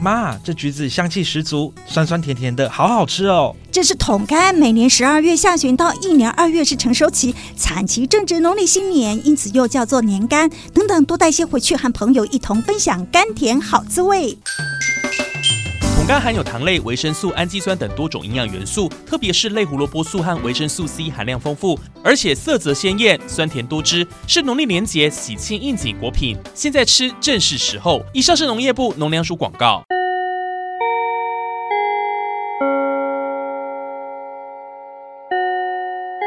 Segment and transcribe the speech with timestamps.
[0.00, 3.54] 妈，这橘子香气十足，酸酸甜甜的，好好吃哦。
[3.70, 10.50] 这是桶柑，每年十二月下旬到一年二月是成熟期，产期正值农历新年，因此又叫做年柑。
[10.72, 14.38] 等等，多带些回去，和朋友一同分享甘甜好滋味。
[16.08, 26.34] 桶柑含有糖类、维生素、氨基酸等多种营养元素，特别是类胡萝卜素和维生素 C 含量丰富，而且色泽鲜艳、酸甜多汁，是农历年节喜庆应景果品。
[26.54, 28.02] 现在吃正是时候。
[28.14, 29.82] 以上是农业部农粮署广告。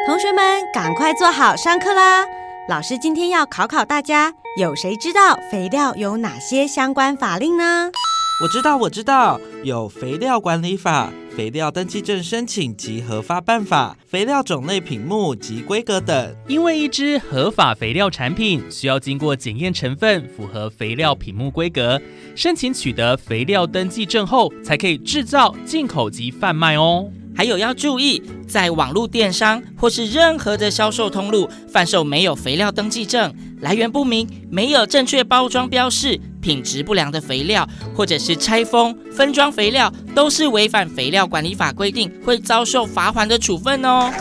[0.06, 2.24] 同学们，赶快坐好，上课啦！
[2.70, 7.90] 老师今天要考考大家，有谁知道肥料有哪些相关法令呢？
[8.42, 16.36] 我知道，我知道，有肥料管理法、肥料登记证申请及核发办法、肥料种类品目及规格等。
[16.48, 22.02] 因为一支合法肥料产品需要经过检验成分，符合肥料品目规格，
[22.36, 27.12] 申请取得肥料登记证后，才可以制造、进口及贩卖哦。
[27.36, 44.12] 还有要注意，在网络电商或是任何的销售通路贩售没有肥料登记证、来源不明、没有正确包装标示、品质不良的肥料，或者是拆封分装肥料，都是违反肥料管理法规定，会遭受罚款的处分哦。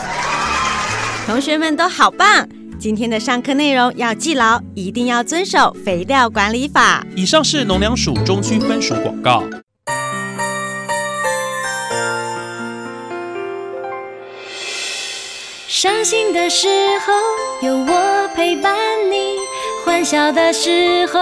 [1.25, 2.47] 同学们都好棒，
[2.79, 7.05] 今天的上课内容要记牢，一定要遵守肥料管理法。
[7.15, 9.43] 以上是农粮署中区分署广告。
[15.67, 16.67] 伤心的时
[16.99, 18.75] 候有我陪伴
[19.09, 19.37] 你，
[19.83, 21.19] 欢笑的时候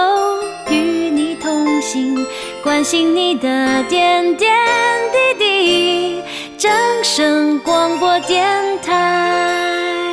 [0.70, 2.26] 与你同行，
[2.62, 4.50] 关心你的点点
[5.12, 6.22] 滴滴。
[6.58, 6.70] 正
[7.02, 8.46] 声广播电
[8.82, 10.06] 台。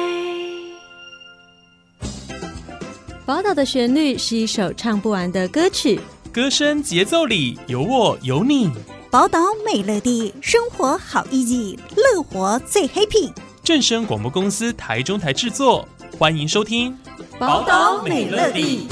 [3.25, 6.00] 宝岛的旋律是一首唱不完的歌曲，
[6.31, 8.72] 歌声节奏里有我有你。
[9.12, 13.31] 宝岛美乐地，生活好 easy，乐活最 happy。
[13.64, 15.86] 正声广播公司台中台制作，
[16.18, 16.91] 欢迎收听
[17.40, 18.88] 《宝岛美乐蒂》。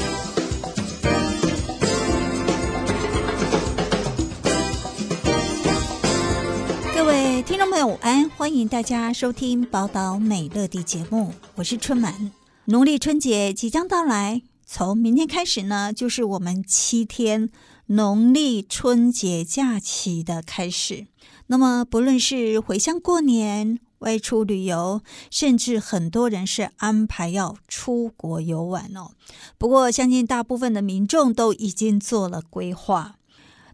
[6.94, 8.30] 各位听众朋友，午安！
[8.30, 12.32] 欢迎大家收听《宝岛美乐蒂》节目，我是春满。
[12.66, 17.50] 农历春节即将到来，从明天开始呢，就是我们七天
[17.88, 21.08] 农历春节假期的开始。
[21.48, 25.02] 那么，不论是回乡过年，外出旅游，
[25.32, 29.12] 甚至很多人是安排要出国游玩哦。
[29.58, 33.16] 不过，相信大部分的民众都已经做了规划。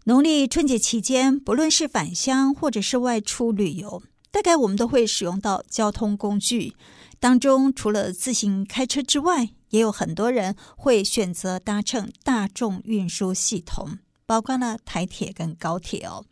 [0.04, 6.74] 农历春节期间，不论是返乡或者是外出旅游，大概我们都会使用到交通工具
[7.20, 13.98] 当中，除了自行开车之外，也有很多人会选择搭乘大众运输系统，
[14.32, 16.24] 包括了台铁跟高铁哦。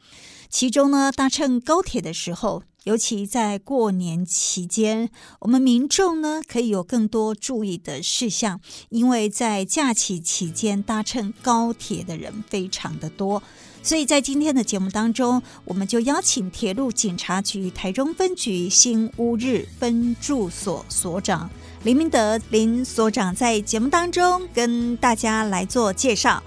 [0.49, 8.59] 其中呢，搭乘高铁的时候，尤其在过年期间，我们民众呢可以有更多注意的事项，
[8.89, 13.43] 因为在假期期间搭乘高铁的人非常的多，
[13.83, 21.51] 所以在今天的节目当中，我们就邀请铁路警察局台中分局新乌日分驻所所长
[21.83, 26.43] 林明德林所长在节目当中跟大家来做介绍。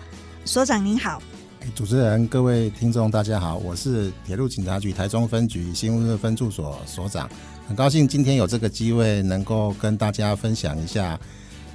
[0.45, 1.21] 所长您好。
[1.71, 7.27] 主持人、各位听众，大家好，我是铁路警察局台中分局新屋分驻所所长，
[7.67, 11.19] 很高兴今天有这个机会能够跟大家分享一下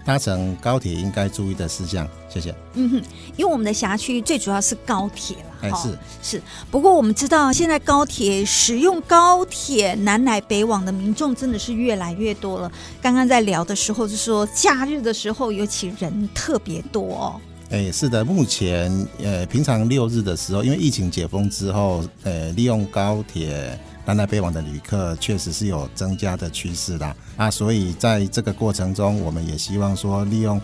[0.04, 2.06] 搭乘高铁应该注意的事项。
[2.28, 2.54] 谢谢。
[2.74, 2.96] 嗯哼，
[3.36, 6.42] 因为我们的辖区最主要是高铁了，哎，是是。
[6.70, 12.70] 不过我们知道，现在高铁使用高铁南来北往的民众真的是越来越多了。
[13.02, 17.40] 刚刚在聊的时候就说，假日的时候尤其人特别多哦。
[17.70, 30.58] 哎，是的，目前呃，平常六日的时候，因为疫情解封之后，呃，利用高铁南来北往的旅客确实是有增加的趋势啦啊，所以在这个过程中，我们也希望说，利用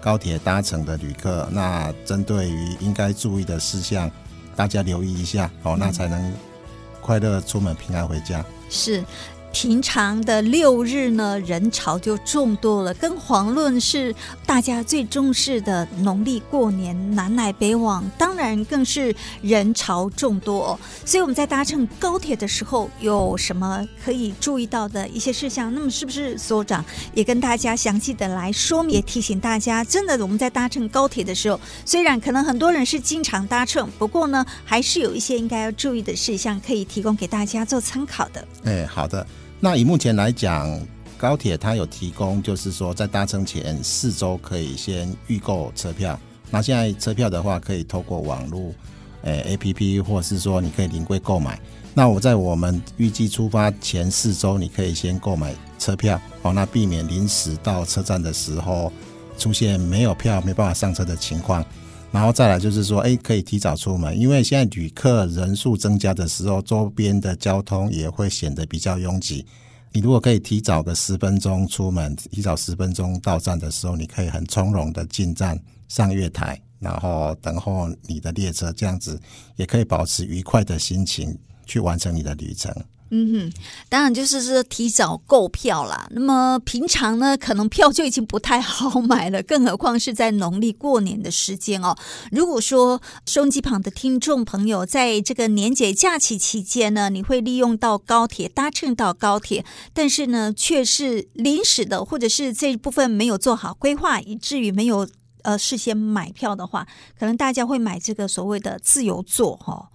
[0.00, 4.10] 高铁搭乘的旅客，那针对于应该注意的事项，
[4.56, 6.34] 大家留意一下哦，那才能
[7.00, 8.44] 快乐出门，平安回家。
[8.68, 9.04] 是。
[9.52, 14.14] 平常的六日呢，人潮就众多了，更遑论是
[14.46, 20.78] 大家最重视的农历过年南来北往，当然更是人潮众多。
[21.04, 25.74] 所以我们在搭乘高铁的时候，有什么可以注意到的一些事项？
[25.74, 26.84] 那么是不是所长
[27.14, 29.82] 也跟大家详细的来说明，也提醒大家？
[29.82, 38.46] 真的，我们在搭乘高铁的时候，虽然可能很多人是经常搭乘，不过呢，还是有一些应该要注意的事项，可以提供给大家做参考的。
[38.64, 39.26] 哎，好的。
[39.60, 40.80] 那以目前来讲，
[41.16, 46.18] 高铁它有提供，就是说在搭乘前四周可以先预购车票。
[46.50, 48.72] 那现在车票的话，可以透过网络
[49.22, 51.60] 诶 APP，或者是说你可以临柜购买。
[51.92, 58.92] 那我在我们预计出发前四周，你可以先购买车票，哦，那避免临时到车站的时候
[59.36, 61.64] 出现没有票、没办法上车的情况。
[62.10, 69.46] 然后再来就是说，诶，可以提早出门，因为现在旅客人数增加的时候，周边的交通也会显得比较拥挤。
[69.92, 79.20] 你如果可以提早个十分钟出门，提早十分钟到站的时候，你可以很从容的进站上月台，然后等候你的列车，这样子
[79.56, 82.74] 也可以保持愉快的心情去完成你的旅程。
[83.10, 83.52] 嗯哼，
[83.88, 86.06] 当然就是说提早购票啦。
[86.10, 91.96] 那么平常呢，可能票就已经不太好买了，更何况是在农历过年的时间哦。
[92.30, 99.64] 如果说收音机旁的听众朋友在这个年节假期期间呢，你会利用到高铁搭乘到高铁，
[99.94, 105.08] 但是呢却是临时的，或者是这一部分没有做好规划，以至于没有
[105.44, 106.86] 呃事先买票的话，
[107.18, 109.88] 可能大家会买这个所谓的自由座哈。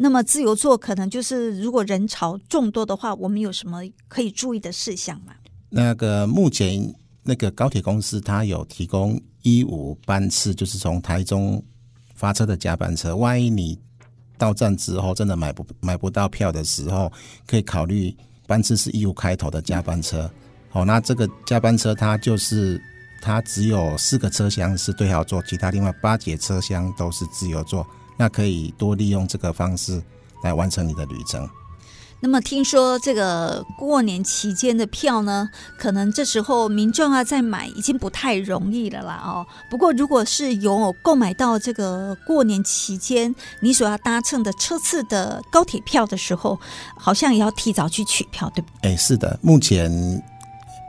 [0.00, 5.34] 那么自由座可能就是，如果人潮众多的话，我们有什么可以注意的事项吗？
[5.68, 11.60] 那个目前那个高铁公司它有提供一五班次，就是从台中
[12.14, 13.16] 发车的加班车。
[13.16, 13.76] 万一你
[14.38, 17.12] 到站之后真的买不买不到票的时候，
[17.44, 18.16] 可以考虑
[18.46, 20.30] 班次是一五开头的加班车。
[20.70, 22.80] 好，那这个加班车它就是
[23.20, 27.84] 它只有四个车厢是对号座，其他另外八节车厢都是自由座。
[28.18, 30.02] 那可以多利用这个方式
[30.42, 31.48] 来完成你的旅程。
[32.20, 35.48] 那么听说这个过年期间的票呢，
[35.78, 39.46] 可能这时候民众啊在买已经不太容易了啦哦。
[39.70, 46.58] 不过如果是有购买到这个过年期间你所要搭乘的车次的高铁票的时候，
[46.96, 48.90] 好像也要提早去取票，对不对？
[48.92, 50.20] 哎，是的，目前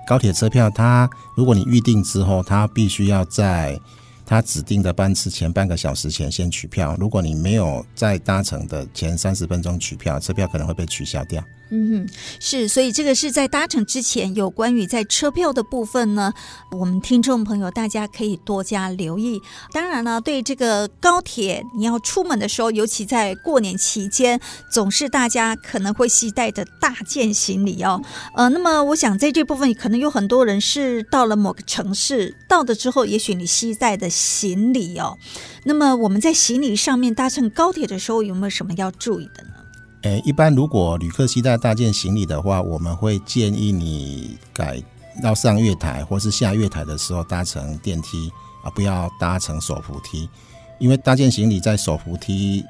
[0.08, 3.80] 高铁车票它如果你预定之后，它必须要在。
[4.30, 11.44] 他指定的班次前半个小时前先取票，如果你没有在搭乘的前三十分钟取票，车票可能会被取消掉。
[11.72, 16.34] 嗯哼，是，所以这个是在搭乘之前有关于在车票的部分呢，
[16.72, 19.40] 我们听众朋友大家可以多加留意。
[19.72, 24.40] 当然了，对这个高铁，你要出门的时候，尤其在过年期间，
[24.72, 28.02] 总是大家可能会携带的大件行李哦。
[28.36, 35.18] 呃，那么我想在这部分，可能有很多人是到了某个城市，到了之后，也许你携带的行李哦，
[35.63, 39.50] 那么我们在行李上面搭乘高铁的时候，有没有什么要注意的呢？
[40.01, 44.83] 诶，一般如果旅客携带大件行李的话，我们会建议你改
[45.24, 48.30] 要上月台或是下月台的时候搭乘电梯
[48.63, 50.30] 啊，不要搭乘手扶梯，
[50.80, 52.63] 因为大件行李在手扶梯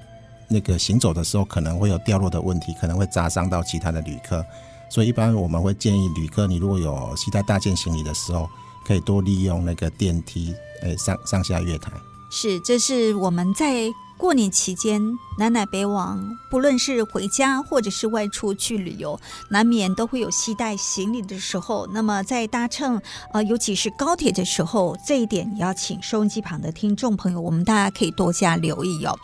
[0.47, 4.45] 那个行走的时候可能会有掉落的问题，可能会砸伤到其他的旅客，
[4.89, 8.49] 所以一般我们会建议旅客，你如果有携带大件行李的时候，
[8.89, 10.51] 可以多利用那个电梯，
[10.81, 11.91] 诶，上上下月台。
[12.31, 13.87] 是，这是我们在。
[14.19, 15.01] 过年期间，
[15.37, 19.17] 南来北往，不论是回家或者是外出去旅游，
[19.49, 21.87] 难免都会有携带行李的时候。
[21.93, 23.01] 那么在搭乘
[23.31, 29.17] 呃，尤其是高铁的时候，这一点也要请收音机旁的听众朋友，我们大家可以多加留意哦。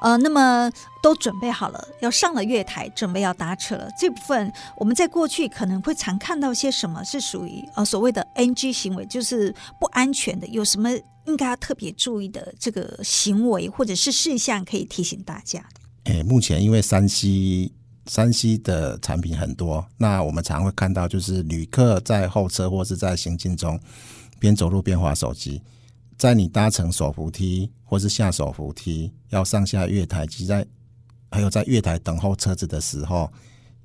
[0.00, 0.70] 呃，那么
[1.02, 3.88] 都准备好了，要上了月台，准备要搭车了。
[3.98, 10.90] 这部分我们在过去可能会常看到些什么是属于呃所谓的 NG 行为，就是不安全的，有什么？
[11.26, 16.12] 应该要特别注意的这个行为或者是事项，可以提醒大家的。
[16.12, 17.70] 诶，目前因为 3C
[18.06, 23.78] 3C 的产品很多，那我们常会看到，就是旅客在候车或是在行进中
[24.40, 25.62] 边走路边滑手机。
[26.18, 30.66] 在你搭乘手扶梯或是下手扶梯要上下月台及在
[31.30, 33.32] 还有在月台等候车子的时候，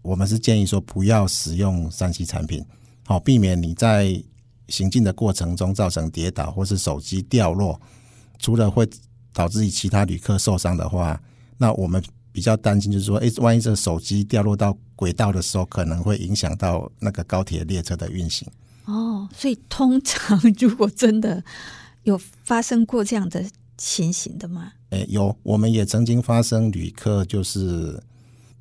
[0.02, 2.66] 我们是建议说不要使用 3C 产品，
[3.06, 4.24] 好避免你在。
[4.70, 7.80] 行进的过程中造成跌倒或是手机掉落，
[8.40, 8.88] 除了会
[9.34, 11.22] 导致其他旅客受伤的话，
[11.58, 18.48] 那我们比较担心就是说，诶，万一这个手机掉落到轨道的时候，可能会影响到那个高铁列车的运行。
[18.86, 21.44] 哦，所以通常如果真的
[22.04, 23.44] 有发生过这样的
[23.78, 24.72] 情形的吗？
[24.90, 28.02] 诶，有，我们也曾经发生旅客就是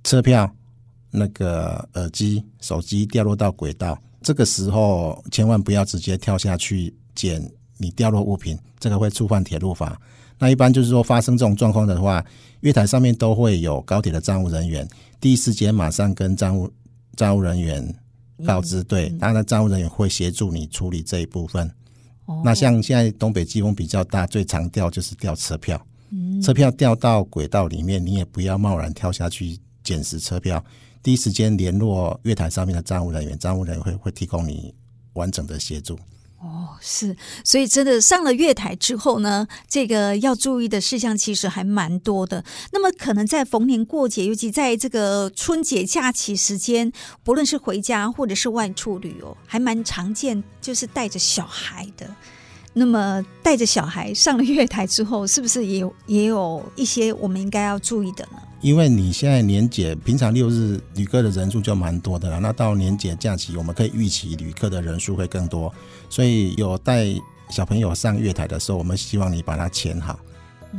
[0.04, 0.50] 车票、
[1.10, 3.98] 那个耳机、手机掉落到轨道。
[4.26, 7.40] 这个时候千万不要直接跳下去捡
[7.76, 9.96] 你掉落物品，这个会触犯铁路法。
[10.36, 12.24] 那一般就是说发生这种状况的话，
[12.58, 14.84] 月台上面都会有高铁的站务人员，
[15.20, 16.68] 第一时间马上跟站务
[17.14, 17.94] 站务人员
[18.44, 21.70] 告知，对，当然站务人员会协助你处理这一部分。
[22.42, 25.80] 那像现在东北季风比较大，最常掉就是掉车票，
[26.42, 30.64] 车票掉到轨道里面，你也不要贸然跳下去捡拾车票。
[31.06, 34.74] 第一时间联络月台上面的站务人员，站务人员会会提供你
[35.12, 35.96] 完整的协助。
[36.40, 42.44] 哦，是，所以真的上了月台之后呢，这个要注意的事项其实还蛮多的。
[42.72, 46.90] 那么可能在逢年过节，尤其在这个春节假期时间，
[47.22, 52.12] 不论是回家或者是外出旅游，还蛮常见，就是带着小孩的。
[52.72, 58.42] 那么带着小孩上了月台之后，是不是也有也有一些我们应该要注意的呢？
[58.66, 62.40] 因为你现在年节，平常六日旅客的人数就蛮多的了。
[62.40, 65.72] 那到年节假期，我们可以预期旅客的人数会更多，
[66.10, 67.06] 所以有带
[67.48, 70.18] 小朋友上月台的时候，我们希望你把它牵好，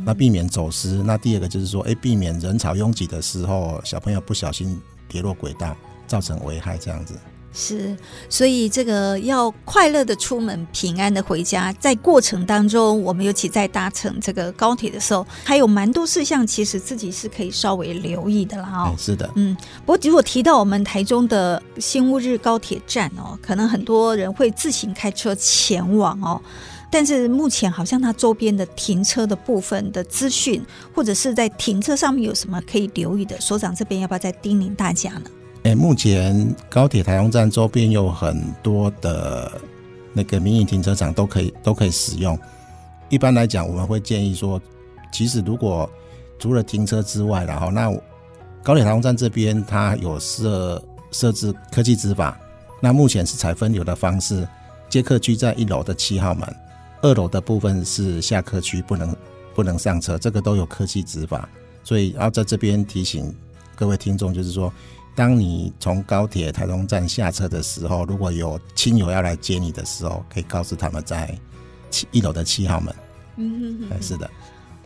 [0.04, 1.02] 那避免走失。
[1.02, 4.78] 那第二个就是说，哎，避免人潮拥挤的时候，小朋友不小心
[5.08, 5.74] 跌落轨道，
[6.06, 7.14] 造成危害这样子。
[7.52, 7.96] 是，
[8.28, 11.72] 所以这个要快乐的出门，平安的回家。
[11.72, 18.84] 在过程当中，我们尤其在搭乘这个高铁的时候，还有蛮多事项，其实自己是可以稍微留意的啦。
[18.84, 19.56] 哦，是的，嗯。
[19.84, 26.40] 不过如果提到我们台中的新乌日高铁站哦，可能很多人会自行开车前往哦。
[26.90, 30.64] 但是目前好像它周边的停车的部分的资讯，
[30.94, 35.22] 或者是在停车上面有什么可以留意的，所长这边要不要再叮咛大家呢？
[35.74, 39.50] 目前高铁台中站周边有很多的
[40.12, 42.38] 那个民营停车场都可以都可以使用。
[43.08, 44.60] 一般来讲，我们会建议说，
[45.10, 45.90] 其实如果
[46.38, 47.90] 除了停车之外，然后那
[48.62, 52.38] 高铁台中站这边它有设设置科技执法，
[52.80, 54.46] 那目前是采分流的方式，
[54.88, 56.56] 接客区在一楼的七号门，
[57.02, 59.16] 二楼的部分是下客区，不能
[59.54, 61.48] 不能上车，这个都有科技执法。
[61.82, 63.34] 所以要在这边提醒
[63.74, 64.72] 各位听众，就是说。
[65.18, 71.36] 当你从高铁台中站下车的时候，如果有亲友要来接你的时候，可以告诉他们在
[71.90, 72.94] 七一楼的七号门。
[73.34, 74.30] 嗯哼哼，是的。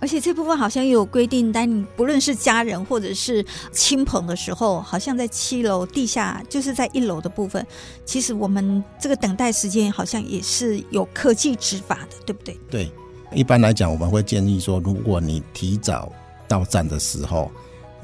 [0.00, 7.66] 而且这部分好像也有规定，但你不论是家人或者是亲朋的时候，好像在七楼地下，就是在一楼的部分，
[8.06, 12.58] 其实我们这个等待时间好像也是有科技执法的，对不对？
[12.70, 12.90] 对，
[13.34, 16.10] 一般来讲，我们会建议说，如果你提早
[16.48, 17.52] 到站的时候。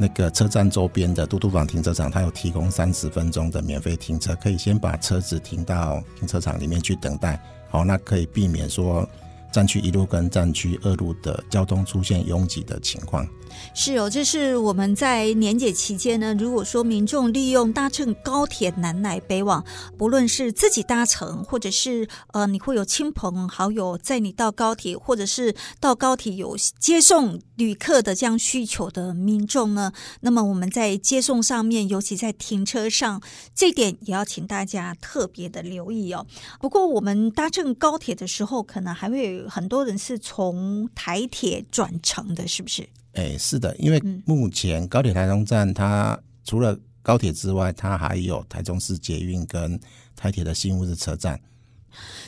[0.00, 7.42] 那个车站周边的嘟嘟房停车场，它有提供三十分钟的免费停车，可以先把车子停到停车场里面去等待。
[7.68, 9.06] 好，那可以避免说
[9.52, 13.26] 站区一路跟站区二路的交通出现拥挤的情况。
[13.74, 19.64] 是哦，这是我们在年节期间呢，如果说民众利用搭乘高铁南来北往，
[19.96, 33.20] 不论是自己搭乘，或者是呃你会有亲朋好友载你到高铁，或者是到高铁有接送旅客的这样需求的民众呢，那么我们在接送上面，尤其在停车上，
[33.52, 36.24] 这点也要请大家特别的留意哦。
[36.60, 42.88] 不过我们搭乘高铁的时候，可能还会有很多人是从台铁转乘的，是不是？
[43.14, 49.78] 哎，是的，因为目前高铁台中站，它除了高铁之外，它还有台中市捷运跟
[50.14, 51.40] 台铁的新乌日车站。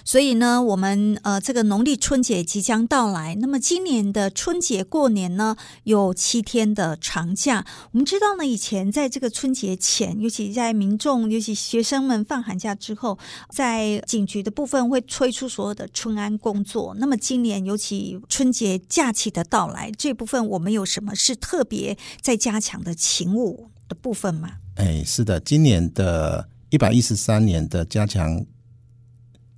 [0.05, 3.35] 所以呢，我们呃，这个农历春节即将到来。
[3.37, 7.65] 那么今年的春节过年呢，有七天的长假。
[7.93, 13.19] 我们知道呢，以前在这个春节前，尤其在民众，尤其学生们放寒假之后，
[13.51, 16.95] 在警局的部分会推出所有的春安工作。
[16.99, 24.51] 那么今年尤其春节假期的到来，这部分我们有什么是特别在加强的勤务的部分吗？
[24.77, 28.45] 哎，是的，今年的一百一十三年的加强。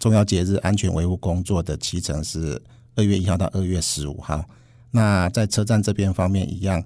[0.03, 2.61] 重要节日安全维护工作的期程是
[2.97, 4.45] 二月一号到二月十五号。
[4.91, 6.83] 那在车站这边方面一样，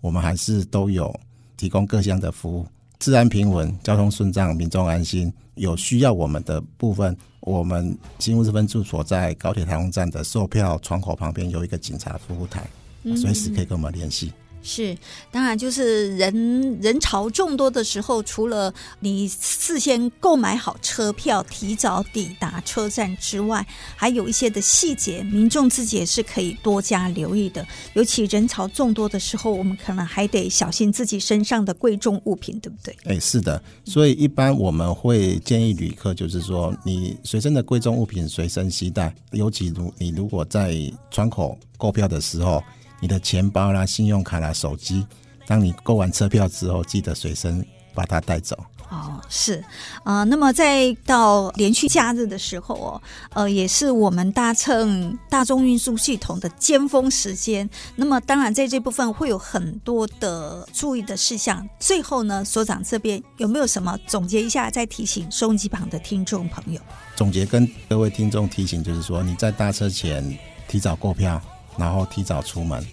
[0.00, 1.12] 我们还是都有
[1.56, 2.66] 提供各项的服务，
[3.00, 5.32] 治安平稳，交通顺畅，民众安心。
[5.56, 12.70] 有需要我们的部分，我们新乌日分驻所在高铁台中站的售票窗口旁边有一个警察服务台，
[13.16, 14.32] 随时可以跟我们联系。
[14.62, 14.96] 是，
[15.30, 27.66] 当然就是人人潮众多的时候，除了你事先购买好车票，提早抵达车站之外，还有一些的细节，民众自己也是可以多加留意的。
[27.94, 32.94] 尤其人潮众多的时候，我们可能还得小心自己身上的贵重物品，对不对？
[33.04, 33.62] 哎，是的。
[33.86, 40.76] 所以一般我们会建议旅客，就是说你随身的贵重物品随身携带，尤其如你如果在
[41.10, 42.62] 窗口购票的时候。
[43.00, 45.06] 你的钱包啦、信用卡啦、手机，
[45.46, 48.56] 当你购完车票之后，记得随身把它带走。
[48.90, 49.64] 哦，是
[50.02, 53.02] 啊、呃，那么在到连续假日的时候哦，
[53.34, 57.70] 呃，也是我们搭乘大众运输系统的尖峰时间。
[57.94, 61.64] 那么当然在这部分会有很多的注意的事项。
[61.78, 66.80] 最后呢，所长这边有没有什么总结一下，再提醒收音机旁的听众朋友？
[67.14, 71.40] 总结跟各位听众提醒，就是说你在搭车前提早购票。
[71.76, 72.86] 然后提早出门，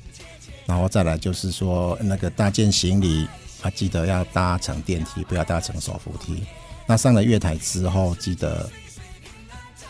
[0.66, 3.28] 然后再来就是说那个搭建行李
[3.62, 6.44] 啊，记得要搭乘电梯，不要搭乘手扶梯。
[6.86, 8.70] 那上了月台之后，记得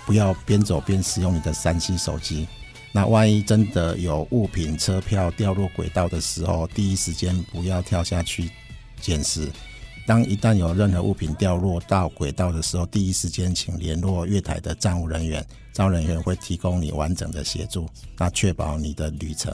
[0.05, 2.47] 不要边走边使用你的三 C 手机。
[2.91, 8.49] 那万一真的有物品、车票掉落轨道的时候，第一时间不要跳下去
[8.99, 9.51] 捡拾。
[10.07, 17.85] 当一旦有任何物品掉落到轨道的时候，第一时间请联络月台的站务人员，站务人员会提供你完整的协助，
[18.17, 19.53] 那确保你的旅程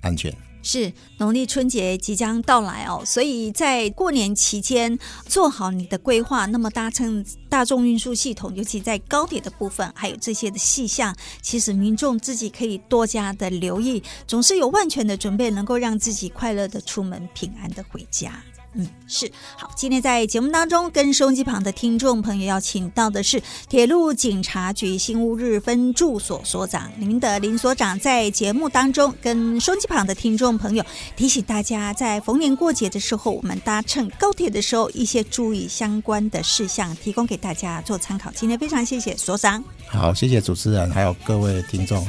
[0.00, 0.34] 安全。
[0.64, 6.46] 是农历春节即将到来哦，所以在过年期间做好你的规划。
[6.46, 18.42] 那么搭乘大众运输系统，尤其在高铁的部分，还有这些的细项，其实民众自己可以多加的留意，总是有万全的准备，能够让自己快乐的出门，平安的回家。
[18.74, 19.70] 嗯，是好。
[19.76, 30.84] 今天在节目当中，跟收音机旁的听众朋友邀请到的是铁路警察局新乌日分驻所所长林明德林所长，在节目当中跟收音机旁的听众朋友
[31.16, 38.32] 提醒大家，在逢年过节的时候，我们搭乘高铁的时候，一些注意相关的事项，提供给大家做参考。
[38.34, 42.02] 今天非常谢谢所长，好，谢谢主持人，还有各位听众。